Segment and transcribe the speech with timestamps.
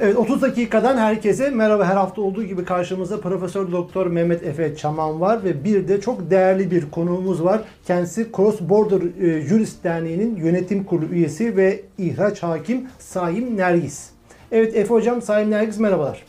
[0.00, 1.84] Evet 30 dakikadan herkese merhaba.
[1.84, 6.30] Her hafta olduğu gibi karşımızda Profesör Doktor Mehmet Efe Çaman var ve bir de çok
[6.30, 7.60] değerli bir konuğumuz var.
[7.86, 14.10] Kendisi Cross Border e, Jurist Derneği'nin yönetim kurulu üyesi ve ihraç hakim Saim Nergis.
[14.52, 16.22] Evet Efe Hocam, Saim Nergis merhabalar.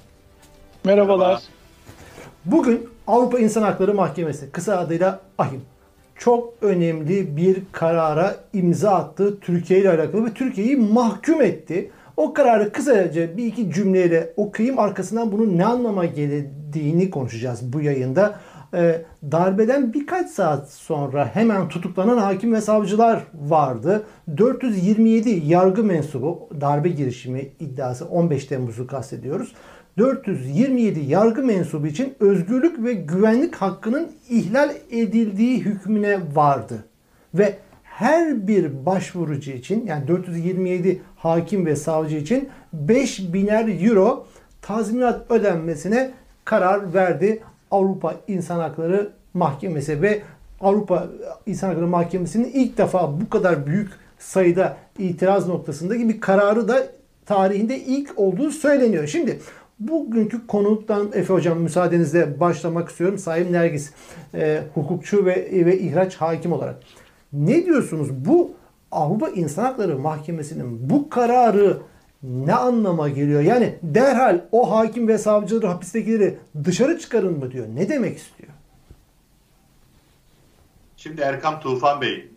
[0.83, 1.41] Merhabalar.
[2.45, 5.61] Bugün Avrupa İnsan Hakları Mahkemesi, kısa adıyla AHİM,
[6.15, 11.91] çok önemli bir karara imza attı Türkiye ile alakalı ve Türkiye'yi mahkum etti.
[12.19, 14.79] O kararı kısaca bir iki cümleyle okuyayım.
[14.79, 18.39] Arkasından bunun ne anlama geldiğini konuşacağız bu yayında.
[18.73, 24.03] Ee, darbeden birkaç saat sonra hemen tutuklanan hakim ve savcılar vardı.
[24.37, 29.53] 427 yargı mensubu darbe girişimi iddiası 15 Temmuz'u kastediyoruz.
[29.97, 36.85] 427 yargı mensubu için özgürlük ve güvenlik hakkının ihlal edildiği hükmüne vardı.
[37.33, 37.55] Ve
[37.99, 44.27] her bir başvurucu için yani 427 hakim ve savcı için 5 biner euro
[44.61, 46.11] tazminat ödenmesine
[46.45, 50.21] karar verdi Avrupa İnsan Hakları Mahkemesi ve
[50.61, 51.07] Avrupa
[51.45, 53.89] İnsan Hakları Mahkemesi'nin ilk defa bu kadar büyük
[54.19, 56.87] sayıda itiraz noktasındaki bir kararı da
[57.25, 59.07] tarihinde ilk olduğu söyleniyor.
[59.07, 59.39] Şimdi
[59.79, 63.17] bugünkü konuktan Efe Hocam müsaadenizle başlamak istiyorum.
[63.17, 63.91] Sayın Nergis,
[64.33, 66.75] e, hukukçu ve, ve ihraç hakim olarak.
[67.33, 68.09] Ne diyorsunuz?
[68.25, 68.51] Bu
[68.91, 71.81] Avrupa İnsan Hakları Mahkemesi'nin bu kararı
[72.23, 73.41] ne anlama geliyor?
[73.41, 77.67] Yani derhal o hakim ve savcıları hapistekileri dışarı çıkarın mı diyor?
[77.73, 78.49] Ne demek istiyor?
[80.97, 82.31] Şimdi Erkam Tufan Bey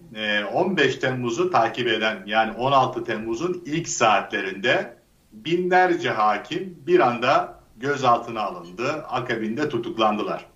[0.54, 4.96] 15 Temmuz'u takip eden yani 16 Temmuz'un ilk saatlerinde
[5.32, 8.92] binlerce hakim bir anda gözaltına alındı.
[8.92, 10.46] Akabinde tutuklandılar.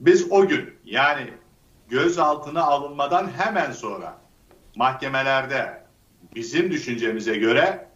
[0.00, 1.30] Biz o gün yani
[1.88, 4.21] gözaltına alınmadan hemen sonra
[4.76, 5.82] mahkemelerde
[6.34, 7.88] bizim düşüncemize göre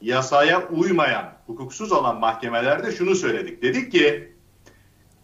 [0.00, 3.62] yasaya uymayan, hukuksuz olan mahkemelerde şunu söyledik.
[3.62, 4.32] Dedik ki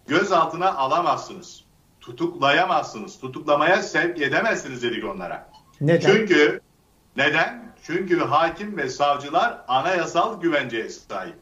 [0.08, 1.64] gözaltına alamazsınız,
[2.00, 5.51] tutuklayamazsınız, tutuklamaya sevk edemezsiniz dedik onlara.
[5.80, 6.12] Neden?
[6.12, 6.61] Çünkü
[7.17, 7.74] neden?
[7.83, 11.36] Çünkü hakim ve savcılar anayasal güvenceye sahip.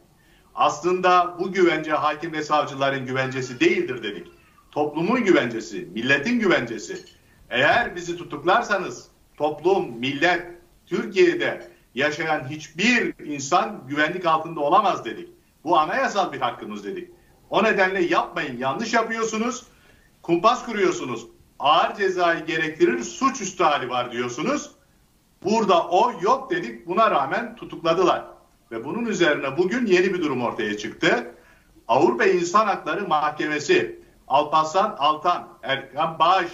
[0.55, 4.27] Aslında bu güvence hakim ve savcıların güvencesi değildir dedik
[4.71, 7.05] toplumun güvencesi, milletin güvencesi.
[7.49, 9.07] Eğer bizi tutuklarsanız
[9.39, 10.47] toplum, millet,
[10.85, 15.29] Türkiye'de yaşayan hiçbir insan güvenlik altında olamaz dedik.
[15.63, 17.09] Bu anayasal bir hakkımız dedik.
[17.49, 19.65] O nedenle yapmayın, yanlış yapıyorsunuz,
[20.21, 21.27] kumpas kuruyorsunuz,
[21.59, 24.71] ağır cezayı gerektirir, suçüstü hali var diyorsunuz.
[25.43, 28.25] Burada o yok dedik, buna rağmen tutukladılar.
[28.71, 31.31] Ve bunun üzerine bugün yeni bir durum ortaya çıktı.
[31.87, 36.51] Avrupa İnsan Hakları Mahkemesi Alparslan Altan, Erkan Bağış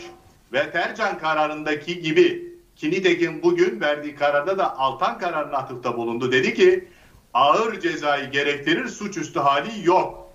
[0.53, 6.31] ve Tercan kararındaki gibi ki nitekim bugün verdiği kararda da Altan kararına atıfta bulundu.
[6.31, 6.87] Dedi ki
[7.33, 10.29] ağır cezayı gerektirir suçüstü hali yok.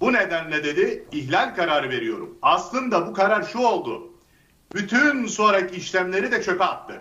[0.00, 2.38] Bu nedenle dedi ihlal kararı veriyorum.
[2.42, 4.12] Aslında bu karar şu oldu.
[4.74, 7.00] Bütün sonraki işlemleri de çöpe attı.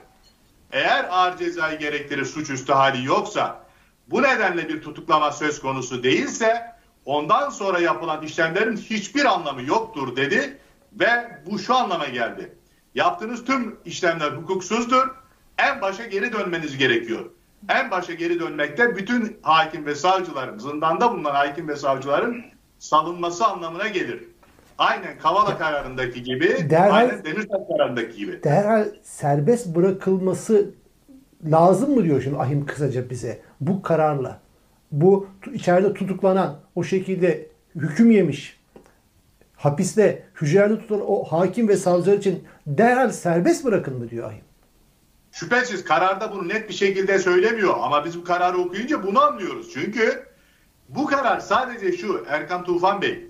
[0.72, 3.66] Eğer ağır cezayı gerektirir suçüstü hali yoksa
[4.08, 6.74] bu nedenle bir tutuklama söz konusu değilse
[7.06, 10.58] ondan sonra yapılan işlemlerin hiçbir anlamı yoktur dedi
[10.94, 12.58] ve bu şu anlama geldi.
[12.96, 15.08] Yaptığınız tüm işlemler hukuksuzdur.
[15.58, 17.26] En başa geri dönmeniz gerekiyor.
[17.70, 22.42] En başa geri dönmekte bütün hakim ve savcıların, zindanda bulunan hakim ve savcıların
[22.80, 24.24] salınması anlamına gelir.
[24.78, 28.44] Aynen Kavala kararındaki gibi, derhal, aynen Demirtaş kararındaki gibi.
[28.44, 30.72] Derhal serbest bırakılması
[31.46, 34.44] lazım mı diyor şimdi Ahim kısaca bize bu kararla?
[34.94, 38.60] bu içeride tutuklanan o şekilde hüküm yemiş
[39.64, 44.44] hapiste hücrelerde tutulan o hakim ve savcılar için derhal serbest bırakın mı diyor ahim?
[45.32, 49.74] Şüphesiz kararda bunu net bir şekilde söylemiyor ama biz bu kararı okuyunca bunu anlıyoruz.
[49.74, 50.28] Çünkü
[50.90, 53.28] bu karar sadece şu Erkan Tufan Bey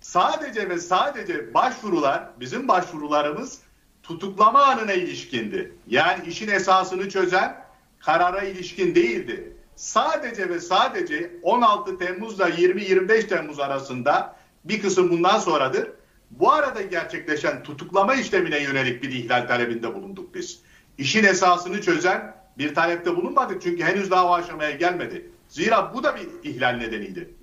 [0.00, 3.60] sadece ve sadece başvurular bizim başvurularımız
[4.02, 5.72] tutuklama anına ilişkindi.
[5.86, 7.56] Yani işin esasını çözen
[7.98, 15.90] karara ilişkin değildi sadece ve sadece 16 Temmuz'la 20-25 Temmuz arasında bir kısım bundan sonradır.
[16.30, 20.60] Bu arada gerçekleşen tutuklama işlemine yönelik bir ihlal talebinde bulunduk biz.
[20.98, 25.30] İşin esasını çözen bir talepte bulunmadık çünkü henüz daha o aşamaya gelmedi.
[25.48, 27.34] Zira bu da bir ihlal nedeniydi.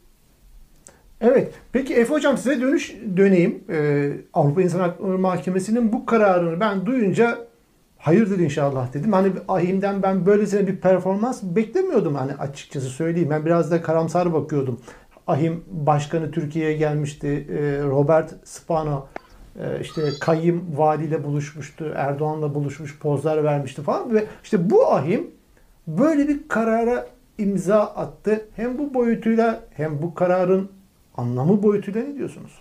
[1.22, 1.54] Evet.
[1.72, 3.64] Peki Efe Hocam size dönüş döneyim.
[3.70, 7.38] Ee, Avrupa İnsan Hakları Mahkemesi'nin bu kararını ben duyunca
[7.98, 9.14] hayırdır inşallah dedim.
[9.14, 13.30] Hani Ahim'den ben böylesine bir performans beklemiyordum hani açıkçası söyleyeyim.
[13.30, 14.80] Ben biraz da karamsar bakıyordum.
[15.30, 17.28] Ahim başkanı Türkiye'ye gelmişti.
[17.28, 19.08] Ee, Robert Spano
[19.60, 21.92] e, işte Kayyım valiyle buluşmuştu.
[21.96, 25.32] Erdoğan'la buluşmuş pozlar vermişti falan ve işte bu Ahim
[25.88, 28.46] böyle bir karara imza attı.
[28.56, 30.72] Hem bu boyutuyla hem bu kararın
[31.18, 32.52] anlamı boyutuyla ne diyorsunuz?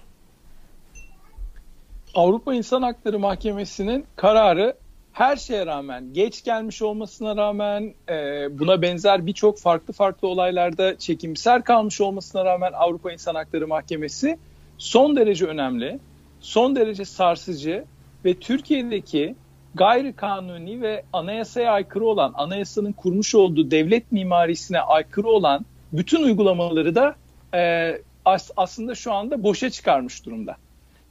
[2.14, 4.74] Avrupa İnsan Hakları Mahkemesi'nin kararı
[5.18, 8.14] her şeye rağmen, geç gelmiş olmasına rağmen, e,
[8.58, 14.38] buna benzer birçok farklı farklı olaylarda çekimser kalmış olmasına rağmen Avrupa İnsan Hakları Mahkemesi
[14.78, 15.98] son derece önemli,
[16.40, 17.84] son derece sarsıcı
[18.24, 19.34] ve Türkiye'deki
[19.74, 26.94] gayri kanuni ve anayasaya aykırı olan, anayasanın kurmuş olduğu devlet mimarisine aykırı olan bütün uygulamaları
[26.94, 27.14] da
[27.54, 27.92] e,
[28.24, 30.56] as, aslında şu anda boşa çıkarmış durumda.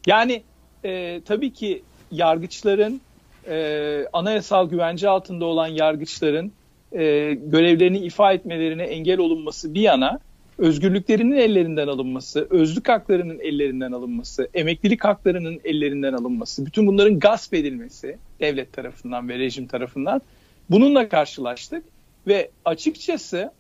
[0.06, 0.44] Yani
[0.86, 3.02] e, tabii ki yargıçların,
[3.48, 6.52] e, anayasal güvence altında olan yargıçların
[6.92, 10.20] e, görevlerini ifa etmelerine engel olunması bir yana,
[10.58, 18.18] özgürlüklerinin ellerinden alınması, özlük haklarının ellerinden alınması, emeklilik haklarının ellerinden alınması, bütün bunların gasp edilmesi
[18.40, 20.22] devlet tarafından ve rejim tarafından
[20.70, 21.84] bununla karşılaştık
[22.28, 23.52] ve açıkçası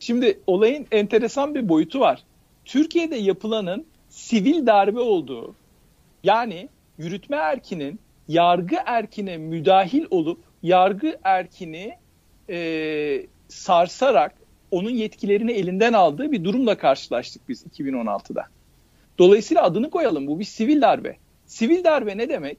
[0.00, 2.22] şimdi olayın enteresan bir boyutu var.
[2.64, 5.54] Türkiye'de yapılanın sivil darbe olduğu
[6.24, 6.68] yani
[6.98, 11.96] yürütme erkinin yargı erkine müdahil olup yargı erkini
[12.50, 14.34] e, sarsarak
[14.70, 18.46] onun yetkilerini elinden aldığı bir durumla karşılaştık biz 2016'da.
[19.18, 21.16] Dolayısıyla adını koyalım bu bir sivil darbe.
[21.46, 22.58] Sivil darbe ne demek?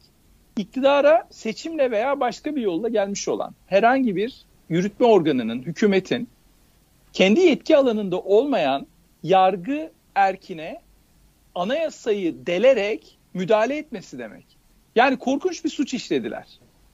[0.58, 6.30] İktidara seçimle veya başka bir yolla gelmiş olan herhangi bir yürütme organının, hükümetin
[7.14, 8.88] kendi yetki alanında olmayan
[9.24, 10.82] yargı erkine
[11.56, 14.57] anayasayı delerek müdahale etmesi demek.
[14.98, 16.48] Yani korkunç bir suç işlediler.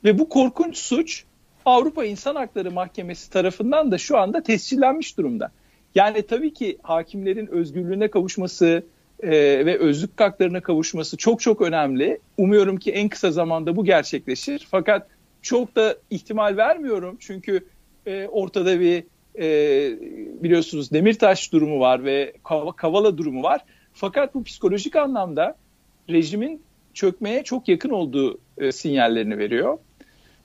[0.04, 1.24] Ve bu korkunç suç
[1.66, 5.52] Avrupa İnsan Hakları Mahkemesi tarafından da şu anda tescillenmiş durumda.
[5.96, 8.84] Yani tabii ki hakimlerin özgürlüğüne kavuşması
[9.20, 9.32] e,
[9.66, 12.20] ve özlük haklarına kavuşması çok çok önemli.
[12.38, 14.68] Umuyorum ki en kısa zamanda bu gerçekleşir.
[14.72, 15.08] Fakat
[15.42, 17.66] çok da ihtimal vermiyorum çünkü
[18.06, 19.04] e, ortada bir
[19.40, 19.46] e,
[20.44, 22.34] biliyorsunuz Demirtaş durumu var ve
[22.78, 23.62] Kavala durumu var.
[23.94, 25.56] Fakat bu psikolojik anlamda
[26.10, 26.62] rejimin
[26.94, 29.78] çökmeye çok yakın olduğu e, sinyallerini veriyor.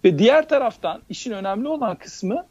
[0.05, 2.47] Ve diğer taraftan işin önemli olan kısmı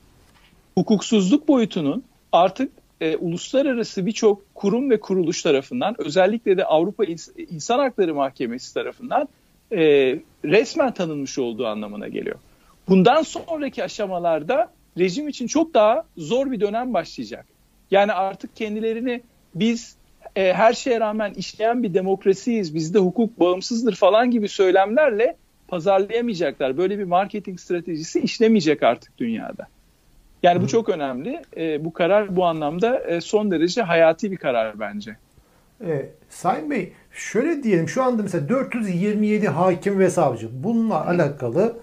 [0.75, 2.71] hukuksuzluk boyutunun artık
[3.01, 7.03] e, uluslararası birçok kurum ve kuruluş tarafından özellikle de Avrupa
[7.49, 9.27] İnsan Hakları Mahkemesi tarafından
[9.71, 9.79] e,
[10.45, 12.39] resmen tanınmış olduğu anlamına geliyor.
[12.89, 17.45] Bundan sonraki aşamalarda rejim için çok daha zor bir dönem başlayacak.
[17.91, 19.21] Yani artık kendilerini
[19.55, 19.95] biz
[20.35, 25.35] e, her şeye rağmen işleyen bir demokrasiyiz, bizde hukuk bağımsızdır falan gibi söylemlerle
[25.67, 26.77] pazarlayamayacaklar.
[26.77, 29.67] Böyle bir marketing stratejisi işlemeyecek artık dünyada.
[30.43, 31.41] Yani bu çok önemli.
[31.57, 35.17] E, bu karar bu anlamda e, son derece hayati bir karar bence.
[35.85, 41.09] E, Sayın Bey şöyle diyelim şu anda mesela 427 hakim ve savcı bununla Hı.
[41.09, 41.77] alakalı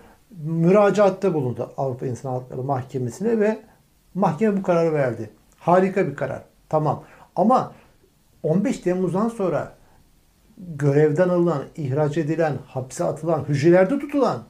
[0.45, 3.59] müracaatta bulundu Avrupa İnsan Hakları Mahkemesi'ne ve
[4.15, 5.31] mahkeme bu kararı verdi.
[5.59, 6.43] Harika bir karar.
[6.69, 7.05] Tamam.
[7.37, 7.73] Ama
[8.45, 9.75] 15 Temmuz'dan sonra
[10.59, 14.45] görevden alınan, ihraç edilen, hapse atılan, hücrelerde tutulan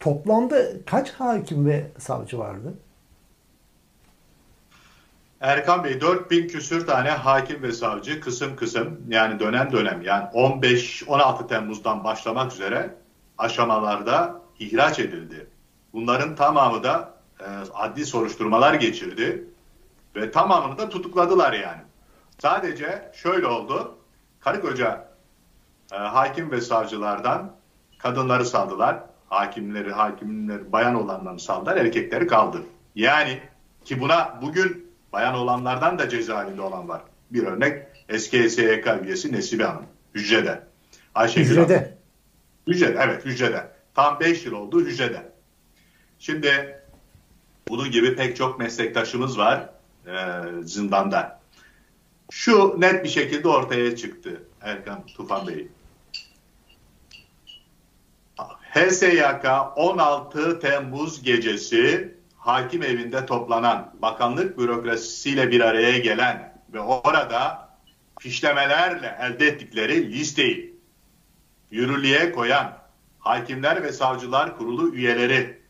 [0.00, 0.56] toplamda
[0.86, 2.74] kaç hakim ve savcı vardı?
[5.40, 11.48] Erkan Bey 4000 küsür tane hakim ve savcı kısım kısım yani dönem dönem yani 15-16
[11.48, 12.94] Temmuz'dan başlamak üzere
[13.38, 15.46] aşamalarda ihraç edildi.
[15.92, 19.44] Bunların tamamı da e, adli soruşturmalar geçirdi
[20.16, 21.80] ve tamamını da tutukladılar yani.
[22.42, 23.98] Sadece şöyle oldu.
[24.40, 25.08] Karı koca
[25.92, 27.56] e, hakim ve savcılardan
[27.98, 29.00] kadınları saldılar.
[29.28, 32.62] Hakimleri, hakimleri bayan olanlarını saldılar, erkekleri kaldı.
[32.94, 33.40] Yani
[33.84, 37.02] ki buna bugün bayan olanlardan da cezaevinde olan var.
[37.30, 39.86] Bir örnek eski SYK üyesi Nesibe Hanım.
[40.14, 40.62] Hücrede.
[41.14, 41.76] Ayşegül hücrede.
[41.76, 41.88] Hanım.
[42.66, 43.70] Hücrede, evet hücrede.
[43.94, 45.32] Tam 5 yıl oldu hücrede.
[46.18, 46.80] Şimdi
[47.68, 49.70] bunun gibi pek çok meslektaşımız var
[50.06, 50.12] e,
[50.62, 51.41] zindanda.
[52.30, 55.68] Şu net bir şekilde ortaya çıktı Erkan Tufan Bey.
[58.74, 59.44] HSYK
[59.76, 67.68] 16 Temmuz gecesi hakim evinde toplanan bakanlık bürokrasisiyle bir araya gelen ve orada
[68.20, 70.80] fişlemelerle elde ettikleri listeyi
[71.70, 72.82] yürürlüğe koyan
[73.18, 75.62] Hakimler ve Savcılar Kurulu üyeleri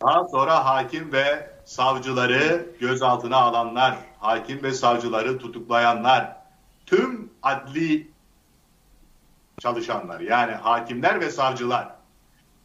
[0.00, 6.36] daha sonra hakim ve savcıları gözaltına alanlar, hakim ve savcıları tutuklayanlar,
[6.86, 8.10] tüm adli
[9.60, 11.94] çalışanlar yani hakimler ve savcılar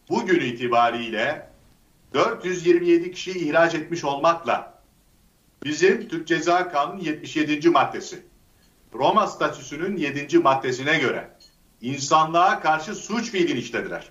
[0.09, 1.49] bugün itibariyle
[2.13, 4.81] 427 kişi ihraç etmiş olmakla
[5.63, 7.69] bizim Türk Ceza Kanunu 77.
[7.69, 8.23] maddesi
[8.93, 10.39] Roma statüsünün 7.
[10.39, 11.29] maddesine göre
[11.81, 14.09] insanlığa karşı suç fiilini işlediler.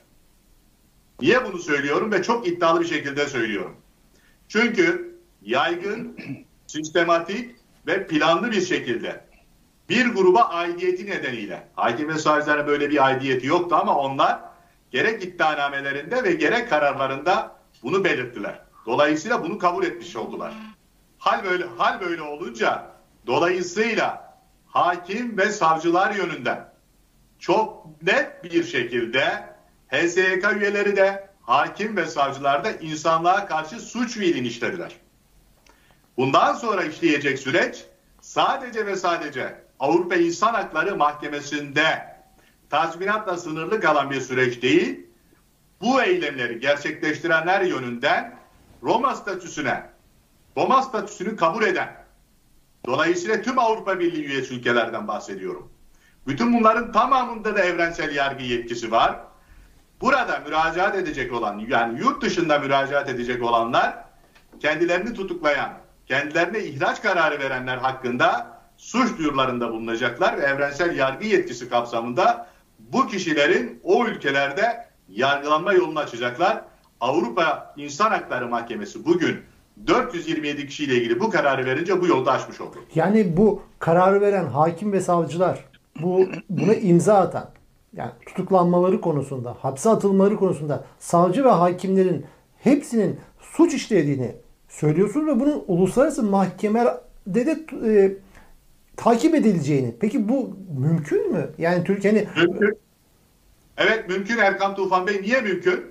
[1.20, 3.76] Niye bunu söylüyorum ve çok iddialı bir şekilde söylüyorum.
[4.48, 6.16] Çünkü yaygın,
[6.68, 7.56] sistematik
[7.86, 9.20] ve planlı bir şekilde
[9.88, 14.40] bir gruba aidiyeti nedeniyle hakim ve savcıların böyle bir aidiyeti yoktu ama onlar
[14.90, 18.60] gerek iddianamelerinde ve gerek kararlarında bunu belirttiler.
[18.86, 20.52] Dolayısıyla bunu kabul etmiş oldular.
[21.18, 22.90] Hal böyle hal böyle olunca
[23.26, 26.72] dolayısıyla hakim ve savcılar yönünden
[27.38, 29.54] çok net bir şekilde
[29.88, 34.92] HSYK üyeleri de hakim ve savcılar da insanlığa karşı suç fiilini işlediler.
[36.18, 37.84] Bundan sonra işleyecek süreç
[38.20, 42.16] sadece ve sadece Avrupa İnsan Hakları Mahkemesi'nde
[42.70, 45.06] tazminatla sınırlı kalan bir süreç değil,
[45.80, 48.38] bu eylemleri gerçekleştirenler yönünden
[48.82, 49.90] Roma statüsüne,
[50.56, 52.04] Roma statüsünü kabul eden,
[52.86, 55.72] dolayısıyla tüm Avrupa Birliği üyesi ülkelerden bahsediyorum.
[56.26, 59.20] Bütün bunların tamamında da evrensel yargı yetkisi var.
[60.00, 64.04] Burada müracaat edecek olan, yani yurt dışında müracaat edecek olanlar,
[64.60, 72.46] kendilerini tutuklayan, kendilerine ihraç kararı verenler hakkında suç duyurularında bulunacaklar ve evrensel yargı yetkisi kapsamında
[72.78, 76.64] bu kişilerin o ülkelerde yargılanma yolunu açacaklar.
[77.00, 79.40] Avrupa İnsan Hakları Mahkemesi bugün
[79.86, 82.76] 427 kişiyle ilgili bu kararı verince bu yolda açmış oldu.
[82.94, 85.64] Yani bu kararı veren hakim ve savcılar
[86.00, 87.50] bu buna imza atan
[87.92, 92.26] yani tutuklanmaları konusunda, hapse atılmaları konusunda savcı ve hakimlerin
[92.58, 94.34] hepsinin suç işlediğini
[94.68, 98.16] söylüyorsunuz ve bunun uluslararası mahkemelerde de e,
[98.96, 99.94] takip edileceğini.
[100.00, 101.50] Peki bu mümkün mü?
[101.58, 102.78] Yani Türkiye'nin Mümkün.
[103.76, 105.22] Evet mümkün Erkan Tufan Bey.
[105.22, 105.84] Niye mümkün?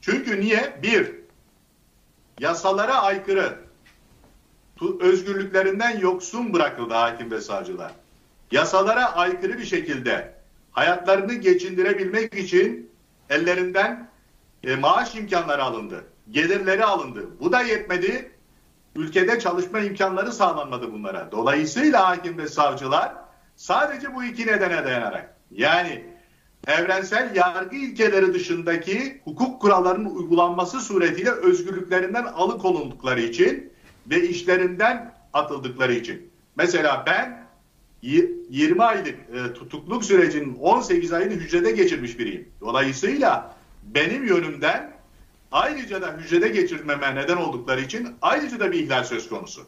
[0.00, 0.78] Çünkü niye?
[0.82, 1.14] Bir,
[2.38, 3.58] yasalara aykırı
[5.00, 7.92] özgürlüklerinden yoksun bırakıldı hakim ve savcılar.
[8.50, 10.34] Yasalara aykırı bir şekilde
[10.72, 12.90] hayatlarını geçindirebilmek için
[13.30, 14.08] ellerinden
[14.64, 16.04] e, maaş imkanları alındı.
[16.30, 17.26] Gelirleri alındı.
[17.40, 18.30] Bu da yetmedi.
[18.96, 21.28] Ülkede çalışma imkanları sağlanmadı bunlara.
[21.32, 23.14] Dolayısıyla hakim ve savcılar
[23.56, 26.04] sadece bu iki nedene dayanarak yani
[26.66, 33.72] evrensel yargı ilkeleri dışındaki hukuk kurallarının uygulanması suretiyle özgürlüklerinden alıkonuldıkları için
[34.10, 36.30] ve işlerinden atıldıkları için.
[36.56, 37.44] Mesela ben
[38.02, 42.48] 20 aylık e, tutukluk sürecinin 18 ayını hücrede geçirmiş biriyim.
[42.60, 43.56] Dolayısıyla
[43.94, 44.93] benim yönümden
[45.54, 49.62] ayrıca da hücrede geçirmeme neden oldukları için ayrıca da bir ihlal söz konusu.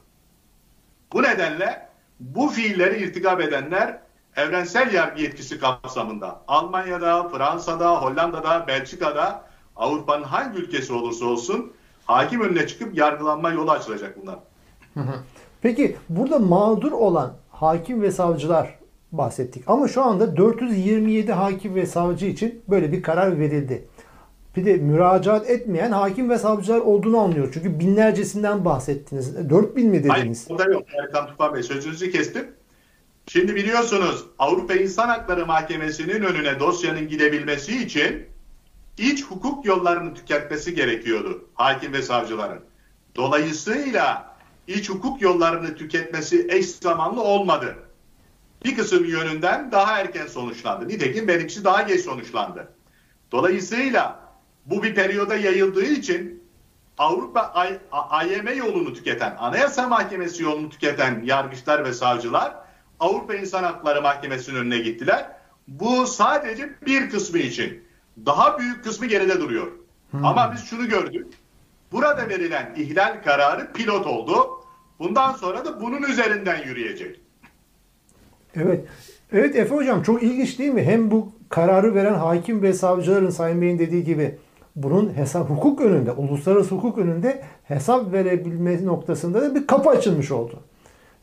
[1.12, 1.88] Bu nedenle
[2.21, 3.99] bu fiilleri irtikap edenler
[4.37, 9.45] evrensel yargı yetkisi kapsamında Almanya'da, Fransa'da, Hollanda'da, Belçika'da
[9.76, 11.73] Avrupa'nın hangi ülkesi olursa olsun
[12.05, 14.38] hakim önüne çıkıp yargılanma yolu açılacak bunlar.
[15.62, 18.78] Peki burada mağdur olan hakim ve savcılar
[19.12, 19.64] bahsettik.
[19.66, 23.88] Ama şu anda 427 hakim ve savcı için böyle bir karar verildi.
[24.57, 27.51] Bir de müracaat etmeyen hakim ve savcılar olduğunu anlıyor.
[27.55, 29.51] Çünkü binlercesinden bahsettiniz.
[29.51, 30.47] 4000 mi dediniz?
[30.49, 31.63] Hayır, o da yok Erkan Tufan Bey.
[31.63, 32.47] Sözünüzü kestim.
[33.27, 38.27] Şimdi biliyorsunuz Avrupa İnsan Hakları Mahkemesi'nin önüne dosyanın gidebilmesi için
[38.99, 42.61] iç hukuk yollarını tüketmesi gerekiyordu hakim ve savcıların.
[43.17, 44.37] Dolayısıyla
[44.67, 47.77] iç hukuk yollarını tüketmesi eş zamanlı olmadı.
[48.65, 50.89] Bir kısım yönünden daha erken sonuçlandı.
[50.89, 52.73] Nitekim benimkisi daha geç sonuçlandı.
[53.33, 54.25] Dolayısıyla
[54.67, 56.43] bu bir periyoda yayıldığı için
[56.99, 57.41] Avrupa
[57.93, 62.55] AYM yolunu tüketen, Anayasa Mahkemesi yolunu tüketen yargıçlar ve savcılar
[63.01, 65.31] Avrupa İnsan Hakları Mahkemesi'nin önüne gittiler.
[65.69, 67.85] Bu sadece bir kısmı için.
[68.27, 69.73] Daha büyük kısmı geride duruyor.
[70.11, 70.25] Hmm.
[70.25, 71.27] Ama biz şunu gördük.
[71.93, 74.51] Burada verilen ihlal kararı pilot oldu.
[74.99, 77.21] Bundan sonra da bunun üzerinden yürüyecek.
[78.55, 78.85] Evet.
[79.33, 80.83] Evet Efe Hocam çok ilginç değil mi?
[80.83, 84.39] Hem bu kararı veren hakim ve savcıların Sayın Bey'in dediği gibi
[84.76, 90.61] bunun hesap hukuk önünde, uluslararası hukuk önünde hesap verebilme noktasında da bir kapı açılmış oldu.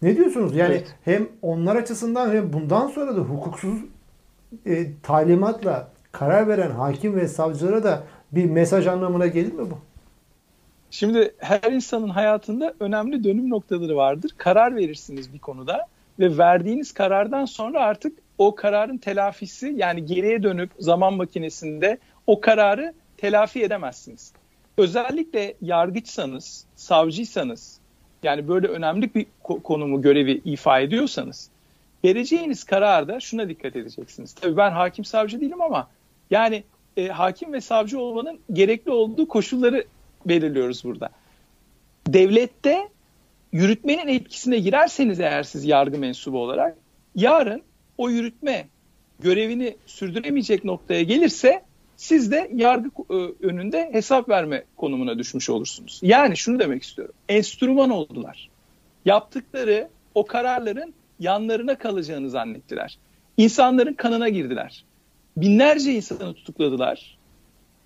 [0.02, 0.56] Ne diyorsunuz?
[0.56, 0.96] Yani evet.
[1.06, 3.80] hem onlar açısından hem bundan sonra da hukuksuz
[4.66, 9.78] e, talimatla karar veren hakim ve savcılara da bir mesaj anlamına gelir mi bu?
[10.92, 14.32] Şimdi her insanın hayatında önemli dönüm noktaları vardır.
[14.38, 15.88] Karar verirsiniz bir konuda
[16.20, 22.94] ve verdiğiniz karardan sonra artık o kararın telafisi yani geriye dönüp zaman makinesinde o kararı
[23.24, 24.34] telafi edemezsiniz.
[24.78, 27.80] Özellikle yargıçsanız, savcıysanız
[28.24, 31.50] yani böyle önemli bir konumu, görevi ifa ediyorsanız
[32.06, 34.34] vereceğiniz kararda şuna dikkat edeceksiniz.
[34.34, 35.90] Tabii ben hakim savcı değilim ama
[36.32, 36.64] yani
[36.98, 39.86] e, hakim ve savcı olmanın gerekli olduğu koşulları
[40.26, 41.10] belirliyoruz burada.
[42.08, 42.90] Devlette
[43.52, 46.78] yürütmenin etkisine girerseniz eğer siz yargı mensubu olarak
[47.16, 47.62] yarın
[47.98, 48.68] o yürütme
[49.20, 51.64] görevini sürdüremeyecek noktaya gelirse
[51.98, 56.00] siz de yargı e, önünde hesap verme konumuna düşmüş olursunuz.
[56.04, 57.16] Yani şunu demek istiyorum.
[57.30, 58.50] Enstrüman oldular.
[59.06, 62.98] Yaptıkları o kararların yanlarına kalacağını zannettiler.
[63.38, 64.86] İnsanların kanına girdiler.
[65.38, 67.18] Binlerce insanı tutukladılar.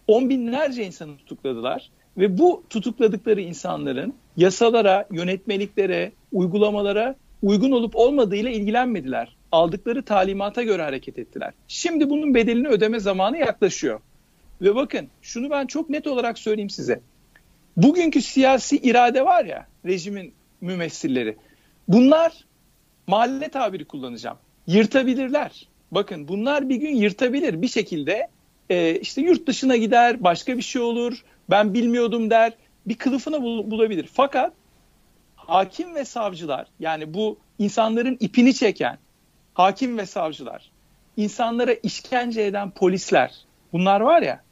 [0.07, 1.89] On binlerce insanı tutukladılar.
[2.17, 9.36] Ve bu tutukladıkları insanların yasalara, yönetmeliklere, uygulamalara uygun olup olmadığıyla ilgilenmediler.
[9.51, 11.53] Aldıkları talimata göre hareket ettiler.
[11.67, 13.99] Şimdi bunun bedelini ödeme zamanı yaklaşıyor.
[14.61, 17.01] Ve bakın şunu ben çok net olarak söyleyeyim size.
[17.77, 21.37] Bugünkü siyasi irade var ya rejimin mümessilleri.
[21.87, 22.33] Bunlar
[23.07, 24.37] mahalle tabiri kullanacağım.
[24.67, 25.67] Yırtabilirler.
[25.91, 28.27] Bakın bunlar bir gün yırtabilir bir şekilde
[28.69, 32.53] e, işte yurt dışına gider başka bir şey olur ben bilmiyordum der
[32.87, 34.09] bir kılıfını bul- bulabilir.
[34.13, 34.53] Fakat
[35.35, 38.97] hakim ve savcılar yani bu insanların ipini çeken
[39.57, 40.71] hakim ve savcılar
[41.17, 43.35] insanlara işkence eden polisler
[43.73, 44.43] bunlar var ya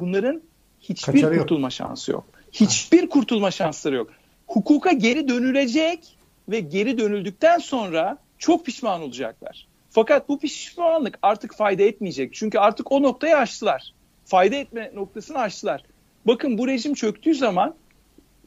[0.00, 0.42] bunların
[0.80, 1.72] hiçbir Kaçarı kurtulma yok.
[1.72, 2.24] şansı yok.
[2.52, 4.10] Hiçbir kurtulma şansları yok.
[4.46, 6.16] Hukuka geri dönülecek
[6.48, 9.66] ve geri dönüldükten sonra çok pişman olacaklar.
[9.90, 12.34] Fakat bu pişmanlık artık fayda etmeyecek.
[12.34, 13.94] Çünkü artık o noktayı aştılar.
[14.24, 15.82] Fayda etme noktasını aştılar.
[16.26, 17.74] Bakın bu rejim çöktüğü zaman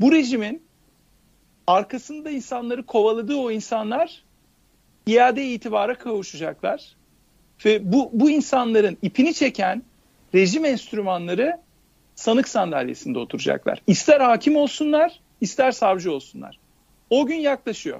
[0.02, 0.64] bu rejimin
[1.68, 4.27] arkasında insanları kovaladığı o insanlar
[5.08, 6.96] iade itibara kavuşacaklar.
[7.66, 9.84] Ve bu, bu insanların ipini çeken
[10.36, 11.58] rejim enstrümanları
[12.16, 13.82] sanık sandalyesinde oturacaklar.
[13.88, 16.60] İster hakim olsunlar, ister savcı olsunlar.
[17.10, 18.00] O gün yaklaşıyor.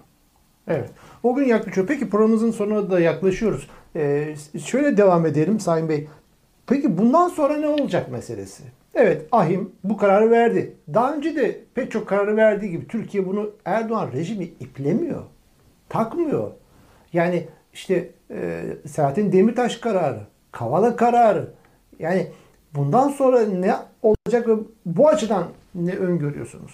[0.68, 0.90] Evet.
[1.24, 1.88] O gün yaklaşıyor.
[1.88, 3.68] Peki programımızın sonuna da yaklaşıyoruz.
[3.96, 4.36] Ee,
[4.66, 6.08] şöyle devam edelim Sayın Bey.
[6.68, 8.64] Peki bundan sonra ne olacak meselesi?
[8.96, 10.76] Evet Ahim bu kararı verdi.
[10.94, 15.24] Daha önce de pek çok kararı verdiği gibi Türkiye bunu Erdoğan rejimi iplemiyor.
[15.90, 16.52] Takmıyor.
[17.14, 21.54] Yani işte e, Selahattin Demirtaş kararı, Kavala kararı.
[22.00, 22.32] Yani
[22.74, 24.54] bundan sonra ne olacak ve
[24.86, 26.72] bu açıdan ne öngörüyorsunuz?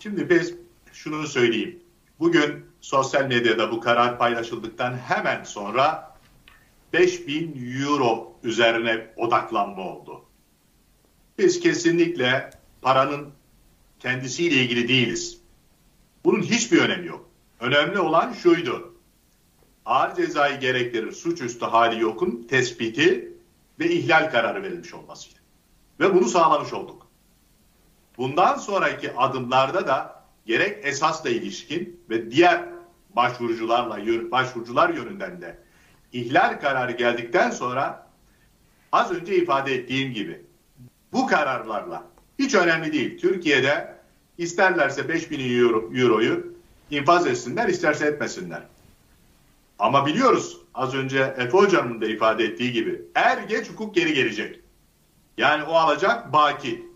[0.00, 0.54] Şimdi biz
[0.92, 1.78] şunu söyleyeyim.
[2.20, 6.16] Bugün sosyal medyada bu karar paylaşıldıktan hemen sonra
[6.92, 10.24] 5000 euro üzerine odaklanma oldu.
[11.38, 12.50] Biz kesinlikle
[12.82, 13.28] paranın
[14.00, 15.40] kendisiyle ilgili değiliz.
[16.24, 17.27] Bunun hiçbir önemi yok.
[17.60, 18.94] Önemli olan şuydu.
[19.84, 23.32] Ağır cezayı gerektirir suçüstü hali yokun tespiti
[23.80, 25.38] ve ihlal kararı verilmiş olmasıydı.
[26.00, 27.06] Ve bunu sağlamış olduk.
[28.18, 32.64] Bundan sonraki adımlarda da gerek esasla ilişkin ve diğer
[33.16, 35.58] başvurucularla başvurucular yönünden de
[36.12, 38.08] ihlal kararı geldikten sonra
[38.92, 40.42] az önce ifade ettiğim gibi
[41.12, 42.04] bu kararlarla
[42.38, 43.18] hiç önemli değil.
[43.18, 43.98] Türkiye'de
[44.38, 46.57] isterlerse 5000 euro, euroyu
[46.90, 48.62] infaz etsinler, isterse etmesinler.
[49.78, 54.60] Ama biliyoruz az önce Efe Hocam'ın da ifade ettiği gibi er geç hukuk geri gelecek.
[55.38, 56.88] Yani o alacak baki.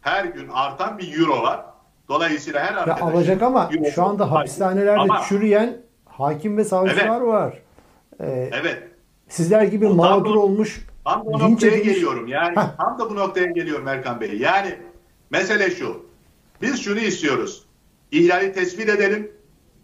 [0.00, 1.64] Her gün artan bir euro var.
[2.08, 3.00] Dolayısıyla her arkadaş...
[3.00, 7.58] Ya alacak ama şu anda hapishanelerde ama, çürüyen hakim ve savcılar evet, var.
[8.20, 8.82] Ee, evet.
[9.28, 10.86] Sizler gibi Ondan mağdur bu, olmuş.
[11.04, 11.94] Tam bu noktaya edilmiş.
[11.94, 12.28] geliyorum.
[12.28, 12.76] Yani Heh.
[12.78, 14.38] tam da bu noktaya geliyorum Erkan Bey.
[14.38, 14.78] Yani
[15.30, 16.06] mesele şu.
[16.62, 17.63] Biz şunu istiyoruz.
[18.14, 19.32] İhlali tespit edelim.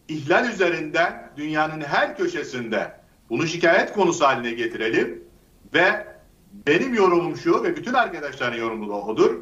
[0.09, 2.93] İhlal üzerinden dünyanın her köşesinde
[3.31, 5.25] bunu şikayet konusu haline getirelim
[5.75, 6.07] ve
[6.66, 9.40] benim yorumum şu ve bütün arkadaşların yorumu da odur.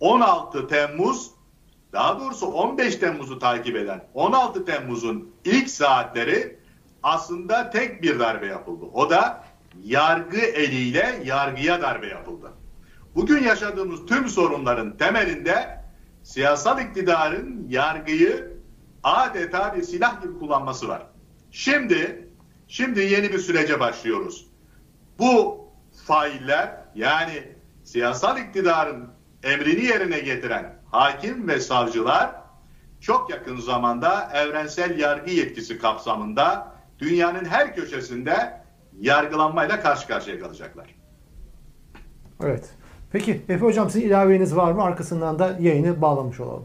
[0.00, 1.30] 16 Temmuz
[1.92, 6.58] daha doğrusu 15 Temmuz'u takip eden 16 Temmuz'un ilk saatleri
[7.02, 8.84] aslında tek bir darbe yapıldı.
[8.92, 9.44] O da
[9.84, 12.52] yargı eliyle yargıya darbe yapıldı.
[13.14, 15.85] Bugün yaşadığımız tüm sorunların temelinde
[16.26, 18.56] siyasal iktidarın yargıyı
[19.02, 21.06] adeta bir silah gibi kullanması var.
[21.50, 22.28] Şimdi
[22.68, 24.46] şimdi yeni bir sürece başlıyoruz.
[25.18, 25.66] Bu
[26.06, 27.42] failler yani
[27.84, 29.08] siyasal iktidarın
[29.42, 32.30] emrini yerine getiren hakim ve savcılar
[33.00, 38.60] çok yakın zamanda evrensel yargı yetkisi kapsamında dünyanın her köşesinde
[39.00, 40.94] yargılanmayla karşı karşıya kalacaklar.
[42.42, 42.74] Evet.
[43.12, 44.82] Peki Efe Hocam sizin ilaveniz var mı?
[44.82, 46.64] Arkasından da yayını bağlamış olalım.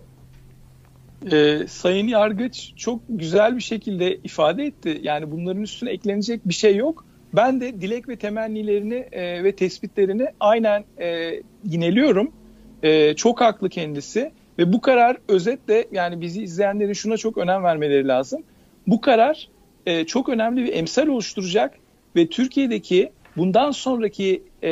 [1.31, 4.99] Ee, Sayın Yargıç çok güzel bir şekilde ifade etti.
[5.03, 7.05] Yani bunların üstüne eklenecek bir şey yok.
[7.33, 12.31] Ben de dilek ve temennilerini e, ve tespitlerini aynen e, yineliyorum.
[12.83, 18.07] E, çok haklı kendisi ve bu karar özetle yani bizi izleyenlerin şuna çok önem vermeleri
[18.07, 18.43] lazım.
[18.87, 19.49] Bu karar
[19.85, 21.73] e, çok önemli bir emsal oluşturacak
[22.15, 24.69] ve Türkiye'deki bundan sonraki e,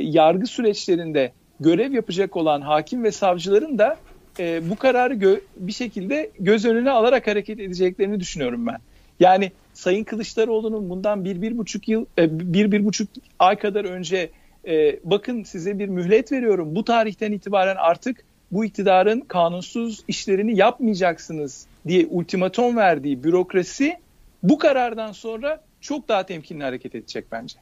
[0.00, 3.96] yargı süreçlerinde görev yapacak olan hakim ve savcıların da
[4.38, 8.78] e, bu kararı gö- bir şekilde göz önüne alarak hareket edeceklerini düşünüyorum ben.
[9.20, 14.30] Yani Sayın Kılıçdaroğlu'nun bundan bir, bir buçuk yıl, e, bir, bir buçuk ay kadar önce
[14.66, 16.74] e, bakın size bir mühlet veriyorum.
[16.74, 23.96] Bu tarihten itibaren artık bu iktidarın kanunsuz işlerini yapmayacaksınız diye ultimatom verdiği bürokrasi
[24.42, 27.58] bu karardan sonra çok daha temkinli hareket edecek bence.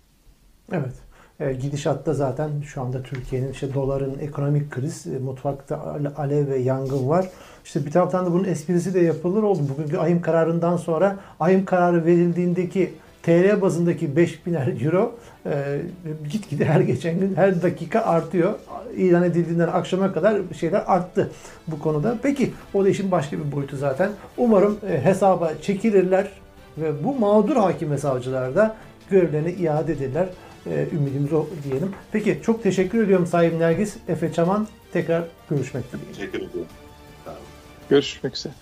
[0.72, 0.94] Evet.
[1.40, 7.09] E, gidişatta zaten şu anda Türkiye'nin işte doların ekonomik kriz, e, mutfakta alev ve yangın
[7.09, 7.29] var.
[7.64, 9.61] İşte bir taraftan da bunun esprisi de yapılır oldu.
[9.68, 15.14] Bugünkü ahim kararından sonra ahim kararı verildiğindeki TL bazındaki 5 biner euro
[15.46, 15.81] e,
[16.31, 18.55] gitgide her geçen gün her dakika artıyor.
[18.96, 21.31] İlan edildiğinden akşama kadar şeyler arttı
[21.66, 22.18] bu konuda.
[22.22, 24.11] Peki o da işin başka bir boyutu zaten.
[24.37, 26.29] Umarım e, hesaba çekilirler
[26.79, 28.77] ve bu mağdur hakim ve savcılar da
[29.11, 30.29] görevlerine iade ederler.
[30.66, 31.92] E, ümidimiz o diyelim.
[32.12, 34.68] Peki çok teşekkür ediyorum Sayın Nergis, Efe Çaman.
[34.92, 36.12] Tekrar görüşmek dileğiyle.
[36.12, 36.68] Teşekkür ediyorum.
[37.90, 38.53] Görüşmek üzere.